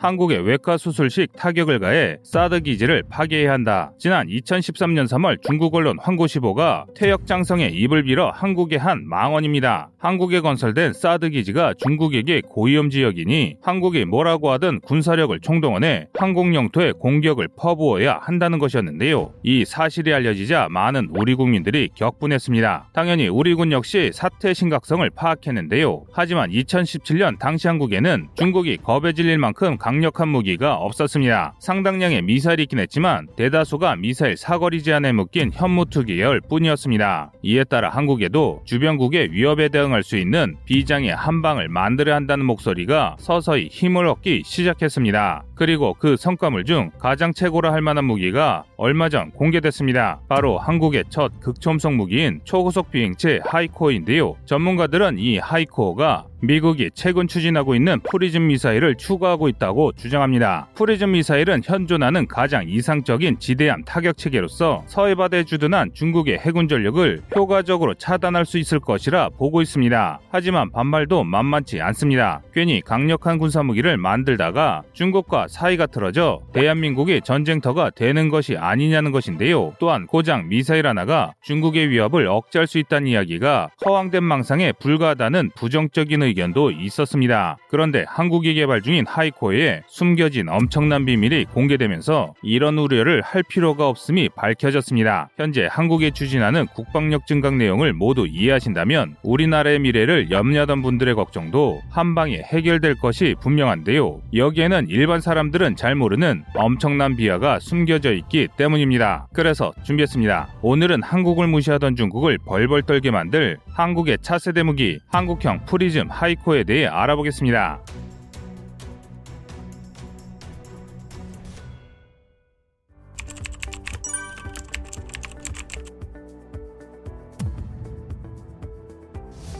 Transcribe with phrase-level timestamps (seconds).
[0.00, 3.92] 한국의 외과 수술 식 타격을 가해 사드 기지를 파괴해야 한다.
[3.98, 9.90] 지난 2013년 3월 중국 언론 황고시보가 퇴역 장성의 입을 빌어 한국의 한 망언입니다.
[9.98, 17.48] 한국에 건설된 사드 기지가 중국에게 고위험 지역이니 한국이 뭐라고 하든 군사력을 총동원해 한국 영토에 공격을
[17.58, 19.34] 퍼부어야 한다는 것이었는데요.
[19.42, 22.88] 이 사실이 알려지자 많은 우리 국민들이 격분했습니다.
[22.94, 26.04] 당연히 우리 군 역시 사태 심각성을 파악했는데요.
[26.10, 31.54] 하지만 2017년 당시 한국에는 중국이 겁에 질릴 만큼 강 력한 무기가 없었습니다.
[31.58, 37.32] 상당량의 미사일이 있긴 했지만 대다수가 미사일 사거리 제한에 묶인 현무투 계열 뿐이었습니다.
[37.42, 43.68] 이에 따라 한국에도 주변국의 위협에 대응할 수 있는 비장의 한 방을 만들어야 한다는 목소리가 서서히
[43.68, 45.44] 힘을 얻기 시작했습니다.
[45.54, 50.20] 그리고 그 성과물 중 가장 최고라 할 만한 무기가 얼마 전 공개됐습니다.
[50.28, 54.36] 바로 한국의 첫 극초음속 무기인 초고속 비행체 하이코어인데요.
[54.46, 60.68] 전문가들은 이 하이코어가 미국이 최근 추진하고 있는 프리즘 미사일을 추구하고 있다고 주장합니다.
[60.74, 67.92] 프리즘 미사일은 현존하는 가장 이상적인 지대함 타격 체계로서 서해 바다에 주둔한 중국의 해군 전력을 효과적으로
[67.94, 70.20] 차단할 수 있을 것이라 보고 있습니다.
[70.30, 72.40] 하지만 반발도 만만치 않습니다.
[72.54, 79.74] 괜히 강력한 군사 무기를 만들다가 중국과 사이가 틀어져 대한민국이 전쟁터가 되는 것이 아니냐는 것인데요.
[79.78, 86.29] 또한 고작 미사일 하나가 중국의 위협을 억제할 수 있다는 이야기가 허황된 망상에 불과하다는 부정적인 의
[86.34, 87.56] 견도 있었습니다.
[87.68, 95.30] 그런데 한국이 개발 중인 하이코어에 숨겨진 엄청난 비밀이 공개되면서 이런 우려를 할 필요가 없음이 밝혀졌습니다.
[95.36, 102.42] 현재 한국이 추진하는 국방력 증강 내용을 모두 이해하신다면 우리나라의 미래를 염려하던 분들의 걱정도 한 방에
[102.44, 104.20] 해결될 것이 분명한데요.
[104.34, 109.28] 여기에는 일반 사람들은 잘 모르는 엄청난 비화가 숨겨져 있기 때문입니다.
[109.32, 110.48] 그래서 준비했습니다.
[110.62, 117.80] 오늘은 한국을 무시하던 중국을 벌벌 떨게 만들 한국의 차세대 무기 한국형 프리즘 하이코어에 대해 알아보겠습니다.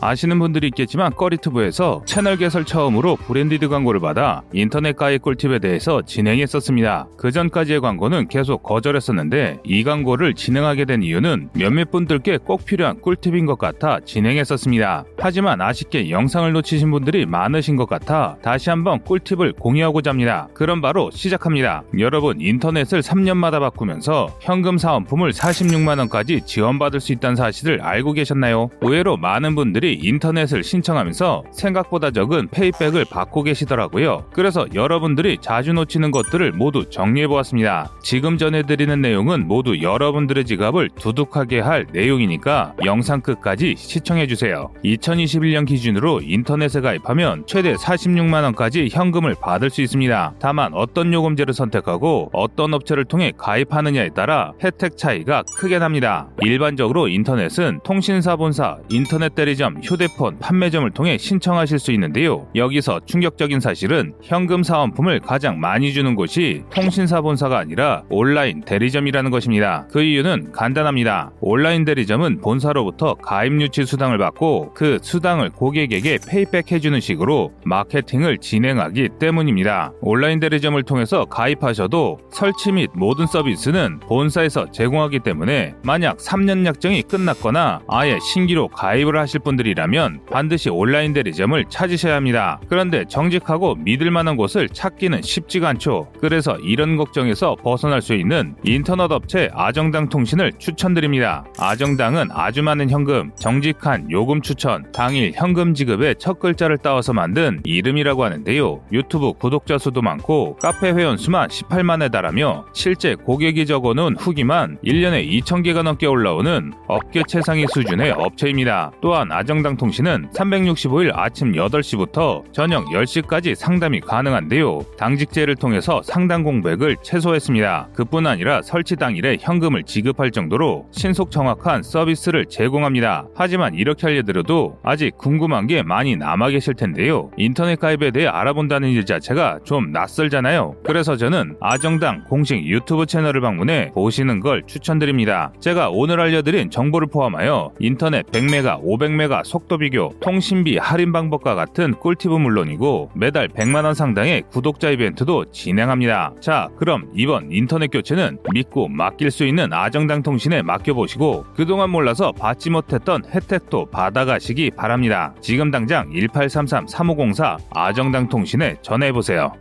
[0.00, 7.08] 아시는 분들이 있겠지만 꺼리투브에서 채널 개설 처음으로 branded 광고를 받아 인터넷 가입 꿀팁에 대해서 진행했었습니다.
[7.18, 13.44] 그 전까지의 광고는 계속 거절했었는데 이 광고를 진행하게 된 이유는 몇몇 분들께 꼭 필요한 꿀팁인
[13.44, 15.04] 것 같아 진행했었습니다.
[15.18, 20.48] 하지만 아쉽게 영상을 놓치신 분들이 많으신 것 같아 다시 한번 꿀팁을 공유하고자 합니다.
[20.54, 21.82] 그럼 바로 시작합니다.
[21.98, 28.70] 여러분 인터넷을 3년마다 바꾸면서 현금 사은품을 46만원까지 지원받을 수 있다는 사실을 알고 계셨나요?
[28.80, 34.26] 의외로 많은 분들이 인터넷을 신청하면서 생각보다 적은 payback을 받고 계시더라고요.
[34.32, 37.90] 그래서 여러분들이 자주 놓치는 것들을 모두 정리해 보았습니다.
[38.02, 44.70] 지금 전해드리는 내용은 모두 여러분들의 지갑을 두둑하게 할 내용이니까 영상 끝까지 시청해 주세요.
[44.84, 50.34] 2021년 기준으로 인터넷에 가입하면 최대 46만원까지 현금을 받을 수 있습니다.
[50.38, 56.28] 다만 어떤 요금제를 선택하고 어떤 업체를 통해 가입하느냐에 따라 혜택 차이가 크게 납니다.
[56.42, 62.46] 일반적으로 인터넷은 통신사 본사, 인터넷 대리점, 휴대폰, 판매점을 통해 신청하실 수 있는데요.
[62.54, 69.86] 여기서 충격적인 사실은 현금 사은품을 가장 많이 주는 곳이 통신사 본사가 아니라 온라인 대리점이라는 것입니다.
[69.90, 71.32] 그 이유는 간단합니다.
[71.40, 79.10] 온라인 대리점은 본사로부터 가입 유치 수당을 받고 그 수당을 고객에게 페이백 해주는 식으로 마케팅을 진행하기
[79.18, 79.92] 때문입니다.
[80.00, 87.80] 온라인 대리점을 통해서 가입하셔도 설치 및 모든 서비스는 본사에서 제공하기 때문에 만약 3년 약정이 끝났거나
[87.88, 92.60] 아예 신기로 가입을 하실 분들이 분들이라면 반드시 온라인 대리점을 찾으셔야 합니다.
[92.68, 96.10] 그런데 정직하고 믿을 만한 곳을 찾기는 쉽지가 않죠.
[96.20, 101.44] 그래서 이런 걱정에서 벗어날 수 있는 인터넷 업체 아정당 통신을 추천드립니다.
[101.58, 108.24] 아정당은 아주 많은 현금, 정직한 요금 추천, 당일 현금 지급의 첫 글자를 따와서 만든 이름이라고
[108.24, 108.82] 하는데요.
[108.92, 115.82] 유튜브 구독자 수도 많고 카페 회원 수만 18만에 달하며 실제 고객이 적어놓은 후기만 1년에 2,000개가
[115.82, 118.92] 넘게 올라오는 업계 최상위 수준의 업체입니다.
[119.00, 124.80] 또한 아정 정당 통신은 365일 아침 8시부터 저녁 10시까지 상담이 가능한데요.
[124.96, 127.90] 당직제를 통해서 상담 공백을 최소했습니다.
[127.92, 133.26] 그뿐 아니라 설치 당일에 현금을 지급할 정도로 신속 정확한 서비스를 제공합니다.
[133.34, 137.30] 하지만 이렇게 알려드려도 아직 궁금한 게 많이 남아 계실 텐데요.
[137.36, 140.76] 인터넷 가입에 대해 알아본다는 일 자체가 좀 낯설잖아요.
[140.82, 145.52] 그래서 저는 아정당 공식 유튜브 채널을 방문해 보시는 걸 추천드립니다.
[145.60, 152.40] 제가 오늘 알려드린 정보를 포함하여 인터넷 100메가, 500메가 속도 비교, 통신비 할인 방법과 같은 꿀팁은
[152.40, 156.34] 물론이고 매달 100만 원 상당의 구독자 이벤트도 진행합니다.
[156.40, 162.30] 자, 그럼 이번 인터넷 교체는 믿고 맡길 수 있는 아정당 통신에 맡겨 보시고 그동안 몰라서
[162.30, 165.34] 받지 못했던 혜택도 받아가시기 바랍니다.
[165.40, 169.52] 지금 당장 1833-3504 아정당 통신에 전화해 보세요.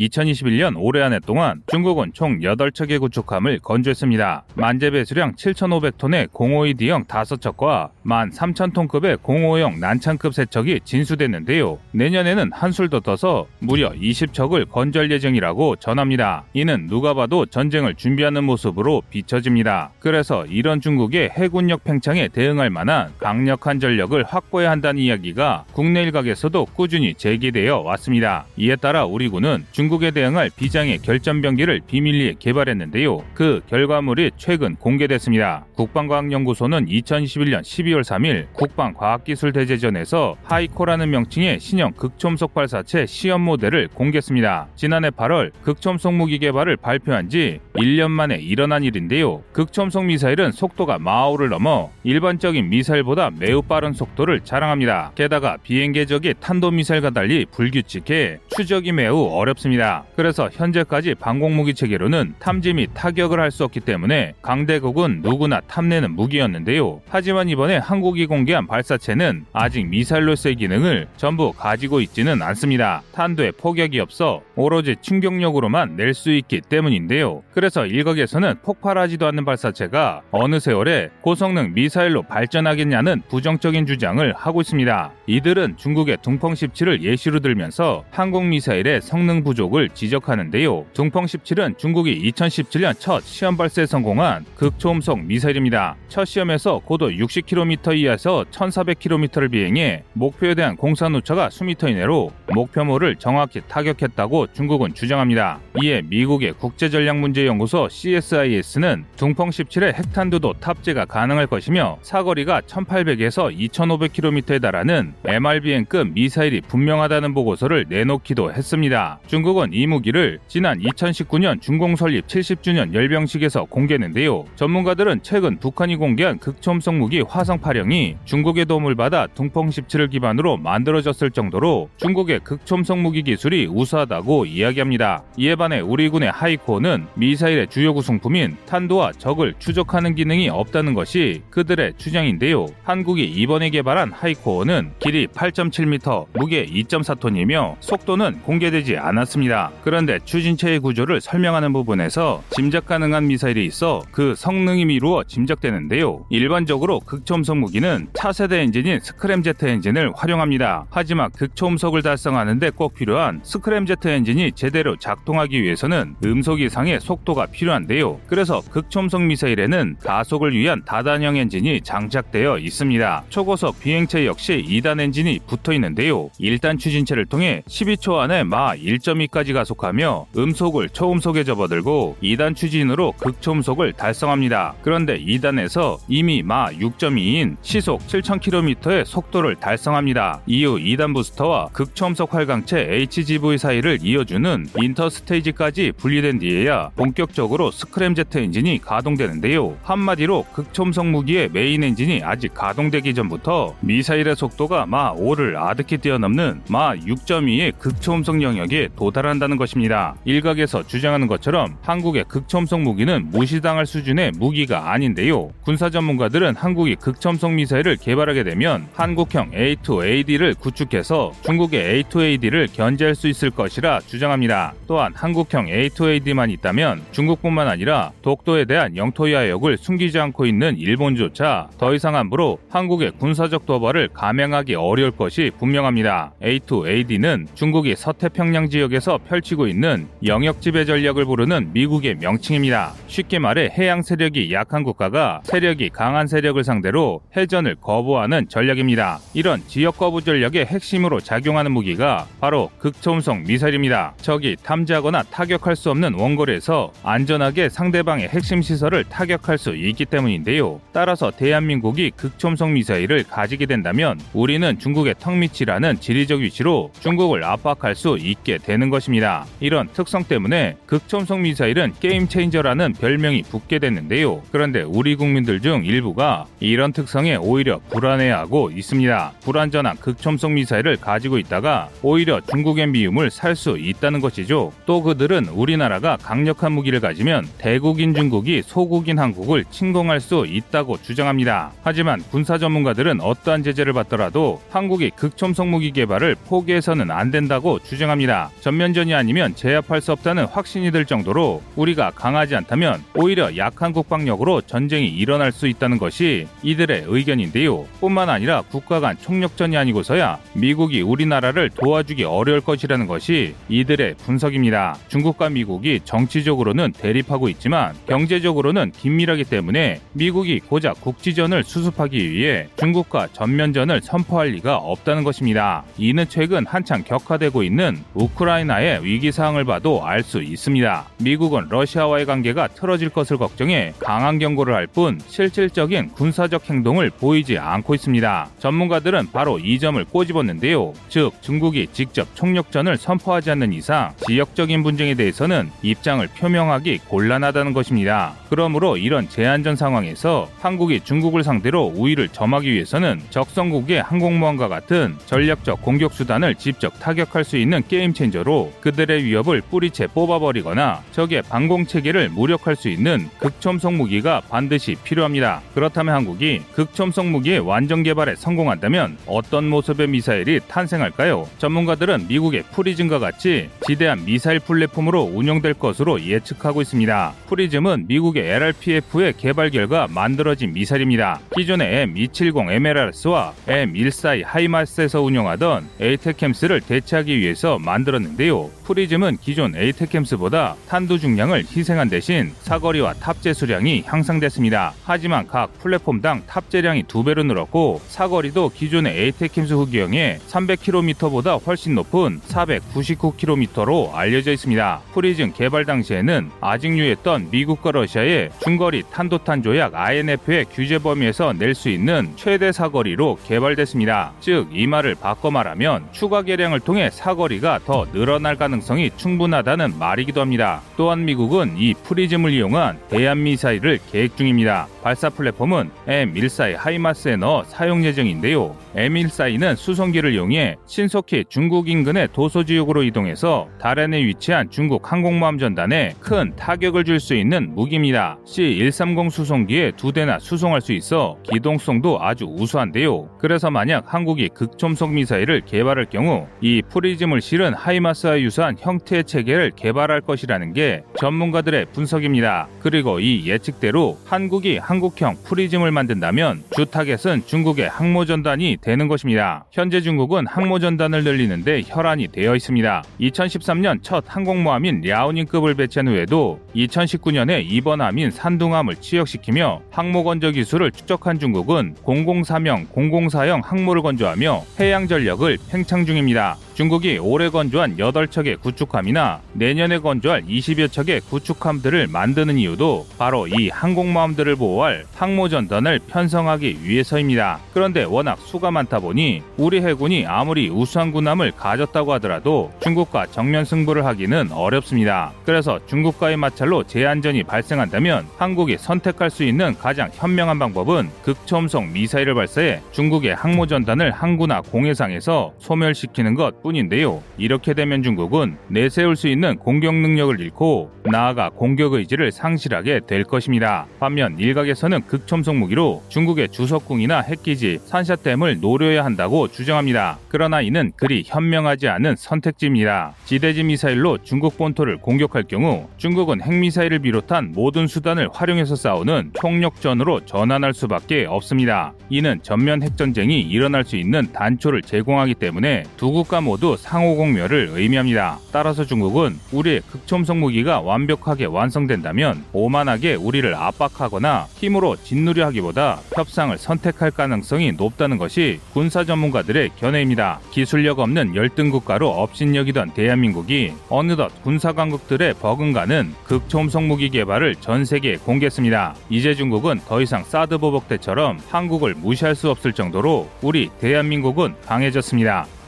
[0.00, 4.44] 2021년 올해 한 해 동안 중국은 총 8척의 구축함을 건조했습니다.
[4.54, 11.78] 만재 배 수량 7,500톤의 052D형 5척과 13,000톤급의 055형 난창급 3척이 진수됐는데요.
[11.92, 16.44] 내년에는 한술 더 떠서 무려 20척을 건조할 예정이라고 전합니다.
[16.54, 19.90] 이는 누가 봐도 전쟁을 준비하는 모습으로 비춰집니다.
[19.98, 27.14] 그래서 이런 중국의 해군력 팽창에 대응할 만한 강력한 전력을 확보해야 한다는 이야기가 국내 일각에서도 꾸준히
[27.14, 28.46] 제기되어 왔습니다.
[28.56, 33.24] 이에 따라 우리 군은 중국 에 대응할 비장의 결전병기를 비밀리에 개발했는데요.
[33.34, 35.66] 그 결과물이 최근 공개됐습니다.
[35.74, 44.68] 국방과학연구소는 2021년 12월 3일 국방과학기술대제전에서 하이코어라는 명칭의 신형 극초음속 발사체 시험 모델을 공개했습니다.
[44.76, 49.42] 지난해 8월 극초음속 무기 개발을 발표한 지 1년 만에 일어난 일인데요.
[49.52, 55.12] 극초음속 미사일은 속도가 마하를 넘어 일반적인 미사일보다 매우 빠른 속도를 자랑합니다.
[55.16, 59.79] 게다가 비행 궤적이 탄도미사일과 달리 불규칙해 추적이 매우 어렵습니다.
[60.16, 67.00] 그래서 현재까지 방공무기 체계로는 탐지 및 타격을 할 수 없기 때문에 강대국은 누구나 탐내는 무기였는데요.
[67.08, 73.02] 하지만 이번에 한국이 공개한 발사체는 아직 미사일로서의 기능을 전부 가지고 있지는 않습니다.
[73.12, 77.42] 탄도에 폭격이 없어 오로지 충격력으로만 낼 수 있기 때문인데요.
[77.52, 85.12] 그래서 일각에서는 폭발하지도 않는 발사체가 어느 세월에 고성능 미사일로 발전하겠냐는 부정적인 주장을 하고 있습니다.
[85.26, 90.86] 이들은 중국의 둥펑 17을 예시로 들면서 한국 미사일의 성능 부족 을 지적하는데요.
[90.94, 95.96] 둥펑 17은 중국이 2017년 첫 시험 발사에 성공한 극초음속 미사일입니다.
[96.08, 103.60] 첫 시험에서 고도 60km 이하에서 1400km를 비행해 목표에 대한 공산 오차가 수미터 이내로 목표물을 정확히
[103.68, 105.60] 타격했다고 중국은 주장합니다.
[105.82, 116.12] 이에 미국의 국제전략문제연구소 CSIS는 둥펑 17의 핵탄두도 탑재가 가능할 것이며 사거리가 1800에서 2500km에 달하는 MRBM급
[116.12, 119.20] 미사일이 분명하다는 보고서를 내놓기도 했습니다.
[119.26, 124.44] 중국 은 이 무기를 지난 2019년 중공 설립 70주년 열병식에서 공개했는데요.
[124.56, 131.30] 전문가들은 최근 북한이 공개한 극초음속 무기 화성 8형이 중국의 도움을 받아 둥펑 17을 기반으로 만들어졌을
[131.30, 135.22] 정도로 중국의 극초음속 무기 기술이 우수하다고 이야기합니다.
[135.36, 141.94] 이에 반해 우리 군의 하이코어는 미사일의 주요 구성품인 탄도와 적을 추적하는 기능이 없다는 것이 그들의
[141.96, 142.66] 주장인데요.
[142.82, 149.39] 한국이 이번에 개발한 하이코어는 길이 8.7m, 무게 2.4톤이며 속도는 공개되지 않았습니다.
[149.84, 156.26] 그런데 추진체의 구조를 설명하는 부분에서 짐작 가능한 미사일이 있어 그 성능이 미루어 짐작되는데요.
[156.30, 160.86] 일반적으로 극초음속 무기는 차세대 엔진인 스크램제트 엔진을 활용합니다.
[160.90, 168.20] 하지만 극초음속을 달성하는데 꼭 필요한 스크램제트 엔진이 제대로 작동하기 위해서는 음속 이상의 속도가 필요한데요.
[168.26, 173.24] 그래서 극초음속 미사일에는 가속을 위한 다단형 엔진이 장착되어 있습니다.
[173.28, 176.28] 초고속 비행체 역시 2단 엔진이 붙어 있는데요.
[176.40, 183.92] 1단 추진체를 통해 12초 안에 마하 1.2 까지 가속하며 음속을 초음속에 접어들고 2단 추진으로 극초음속을
[183.92, 184.74] 달성합니다.
[184.82, 190.40] 그런데 2단에서 이미 마하 6.2인 시속 7,000km의 속도를 달성합니다.
[190.46, 199.76] 이후 2단 부스터와 극초음속 활강체 HGV 사이를 이어주는 interstage까지 분리된 뒤에야 본격적으로 스크램제트 엔진이 가동되는데요.
[199.82, 206.94] 한마디로 극초음속 무기의 메인 엔진이 아직 가동되기 전부터 미사일의 속도가 마하 5를 아득히 뛰어넘는 마하
[206.96, 210.14] 6.2의 극초음속 영역에 도달 한다는 것입니다.
[210.24, 215.50] 일각에서 주장하는 것처럼 한국의 극초음속 무기는 무시당할 수준의 무기가 아닌데요.
[215.62, 223.50] 군사 전문가들은 한국이 극초음속 미사일을 개발하게 되면 한국형 A2AD를 구축해서 중국의 A2AD를 견제할 수 있을
[223.50, 224.74] 것이라 주장합니다.
[224.86, 231.94] 또한 한국형 A2AD만 있다면 중국뿐만 아니라 독도에 대한 영토 야역을 숨기지 않고 있는 일본조차 더
[231.94, 236.32] 이상 함부로 한국의 군사적 도발을 감행하기 어려울 것이 분명합니다.
[236.42, 242.92] A2AD는 중국이 서태평양 지역에서 펼치고 있는 영역 지배 전략을 부르는 미국의 명칭입니다.
[243.06, 249.20] 쉽게 말해 해양 세력이 약한 국가가 세력이 강한 세력을 상대로 해전을 거부하는 전략입니다.
[249.34, 254.14] 이런 지역 거부 전략의 핵심으로 작용하는 무기가 바로 극초음속 미사일입니다.
[254.20, 260.80] 적이 탐지하거나 타격할 수 없는 원거리에서 안전하게 상대방의 핵심 시설을 타격할 수 있기 때문인데요.
[260.92, 268.58] 따라서 대한민국이 극초음속 미사일을 가지게 된다면 우리는 중국의 턱밑이라는 지리적 위치로 중국을 압박할 수 있게
[268.58, 269.46] 되는 것입니다.
[269.60, 274.42] 이런 특성 때문에 극초음속 미사일은 게임 체인저라는 별명이 붙게 됐는데요.
[274.52, 279.32] 그런데 우리 국민들 중 일부가 이런 특성에 오히려 불안해하고 있습니다.
[279.40, 284.72] 불안전한 극초음속 미사일을 가지고 있다가 오히려 중국의 미움을 살 수 있다는 것이죠.
[284.86, 291.72] 또 그들은 우리나라가 강력한 무기를 가지면 대국인 중국이 소국인 한국을 침공할 수 있다고 주장합니다.
[291.82, 298.50] 하지만 군사 전문가들은 어떠한 제재를 받더라도 한국이 극초음속 무기 개발을 포기해서는 안 된다고 주장합니다.
[298.60, 304.62] 전면 전면전이 아니면 제압할 수 없다는 확신이 들 정도로 우리가 강하지 않다면 오히려 약한 국방력으로
[304.62, 307.86] 전쟁이 일어날 수 있다는 것이 이들의 의견인데요.
[308.00, 314.96] 뿐만 아니라 국가 간 총력전이 아니고서야 미국이 우리나라를 도와주기 어려울 것이라는 것이 이들의 분석입니다.
[315.08, 324.00] 중국과 미국이 정치적으로는 대립하고 있지만 경제적으로는 긴밀하기 때문에 미국이 고작 국지전을 수습하기 위해 중국과 전면전을
[324.02, 325.84] 선포할 리가 없다는 것입니다.
[325.98, 331.06] 이는 최근 한창 격화되고 있는 우크라이나 의 위기 상황을 봐도 알 수 있습니다.
[331.18, 337.94] 미국은 러시아와의 관계가 틀어질 것을 걱정해 강한 경고를 할 뿐 실질적인 군사적 행동을 보이지 않고
[337.94, 338.48] 있습니다.
[338.58, 340.92] 전문가들은 바로 이 점을 꼬집었는데요.
[341.08, 348.34] 즉 중국이 직접 총력전을 선포하지 않는 이상 지역적인 분쟁에 대해서는 입장을 표명하기 곤란하다는 것입니다.
[348.50, 356.12] 그러므로 이런 제한전 상황에서 한국이 중국을 상대로 우위를 점하기 위해서는 적성국의 항공모함과 같은 전략적 공격
[356.12, 362.76] 수단을 직접 타격할 수 있는 game changer로 그들의 위협을 뿌리채 뽑아버리거나 적의 방공 체계를 무력화할
[362.76, 365.62] 수 있는 극초음속 무기가 반드시 필요합니다.
[365.74, 371.48] 그렇다면 한국이 극초음속 무기의 완전 개발에 성공한다면 어떤 모습의 미사일이 탄생할까요?
[371.58, 377.34] 전문가들은 미국의 PrSM과 같이 지대함 미사일 플랫폼으로 운영될 것으로 예측하고 있습니다.
[377.48, 381.40] PrSM은 미국의 LRPF의 개발 결과 만들어진 미사일입니다.
[381.56, 388.49] 기존의 M270 MLRS와 M142 HIMARS에서 운영하던 ATACMS를 대체하기 위해서 만들었는데요.
[388.84, 394.92] PrSM은 기존 ATACMS보다 탄두 중량을 희생한 대신 사거리와 탑재 수량이 향상됐습니다.
[395.04, 404.12] 하지만 각 플랫폼당 탑재량이 두 배로 늘었고 사거리도 기존의 ATACMS 후기형의 300km보다 훨씬 높은 499km로
[404.14, 405.00] 알려져 있습니다.
[405.12, 411.88] PrSM 개발 당시에는 아직 유효했던 미국과 러시아의 중거리 탄도탄 조약 INF의 규제 범위에서 낼 수
[411.88, 414.32] 있는 최대 사거리로 개발됐습니다.
[414.40, 420.40] 즉 이 말을 바꿔 말하면 추가 개량을 통해 사거리가 더 늘어 날 가능성이 충분하다는 말이기도
[420.40, 420.82] 합니다.
[420.96, 424.88] 또한 미국은 이 PrSM을 이용한 대함 미사일을 계획 중입니다.
[425.02, 428.76] 발사 플랫폼은 M142 HIMARS에 넣어 사용 예정인데요.
[428.96, 436.54] M142는 수송기를 이용해 신속히 중국 인근의 도서 지역으로 이동해서 연안에 위치한 중국 항공모함 전단에 큰
[436.56, 438.38] 타격을 줄 수 있는 무기입니다.
[438.46, 443.28] C-130 수송기에 두 대나 수송할 수 있어 기동성도 아주 우수한데요.
[443.38, 450.20] 그래서 만약 한국이 극초음속 미사일을 개발할 경우 이 PrSM을 실은 HIMARS와 유사한 형태의 체계를 개발할
[450.20, 452.68] 것이라는 게 전문가들의 분석입니다.
[452.80, 459.64] 그리고 이 예측대로 한국이 한국형 PrSM을 만든다면 주 타겟은 중국의 항모전단이 되는 것입니다.
[459.72, 463.02] 현재 중국은 항모전단을 늘리는데 혈안이 되어 있습니다.
[463.20, 471.40] 2013년 첫 항공모함인 랴오닝급을 배치한 후에도 2019년에 이번 함인 산둥함을 취역시키며 항모 건조 기술을 축적한
[471.40, 476.56] 중국은 004형, 004형 항모를 건조하며 해양 전력을 팽창 중입니다.
[476.80, 484.56] 중국이 올해 건조한 8척의 구축함이나 내년에 건조할 20여 척의 구축함들을 만드는 이유도 바로 이 항공모함들을
[484.56, 487.60] 보호할 항모전단을 편성하기 위해서입니다.
[487.74, 494.06] 그런데 워낙 수가 많다 보니 우리 해군이 아무리 우수한 군함을 가졌다고 하더라도 중국과 정면 승부를
[494.06, 495.32] 하기는 어렵습니다.
[495.44, 502.80] 그래서 중국과의 마찰로 제한전이 발생한다면 한국이 선택할 수 있는 가장 현명한 방법은 극초음속 미사일을 발사해
[502.92, 507.22] 중국의 항모전단을 항구나 공해상에서 소멸시키는 것 뿐인데요.
[507.36, 513.86] 이렇게 되면 중국은 내세울 수 있는 공격 능력을 잃고 나아가 공격 의지를 상실하게 될 것입니다.
[513.98, 520.18] 반면 일각에서는 극첨속 무기로 중국의 주석궁이나 핵기지, 산샤댐을 노려야 한다고 주장합니다.
[520.28, 523.14] 그러나 이는 그리 현명하지 않은 선택지입니다.
[523.24, 530.72] 지대지 미사일로 중국 본토를 공격할 경우 중국은 핵미사일을 비롯한 모든 수단을 활용해서 싸우는 총력전으로 전환할
[530.74, 531.94] 수밖에 없습니다.
[532.10, 538.38] 이는 전면 핵전쟁이 일어날 수 있는 단초를 제공하기 때문에 두 국가 모두 상호공멸을 의미합니다.
[538.52, 547.10] 따라서 중국은 우리의 극초음속 무기가 완벽하게 완성된다면 오만하게 우리를 압박하거나 힘으로 짓누려 하기보다 협상을 선택할
[547.10, 550.40] 가능성이 높다는 것이 군사 전문가들의 견해입니다.
[550.50, 558.16] 기술력 없는 열등 국가로 업신여기던 대한민국이 어느덧 군사 강국들의 버금가는 극초음속 무기 개발을 전 세계에
[558.16, 558.94] 공개했습니다.
[559.08, 565.46] 이제 중국은 더 이상 사드 보복 때처럼 한국을 무시할 수 없을 정도로 우리 대한민국은 강해졌습니다.